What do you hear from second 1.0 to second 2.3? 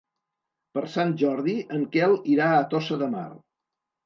Jordi en Quel